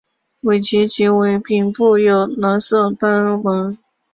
[0.41, 3.77] 尾鳍及尾柄部有蓝色斑纹。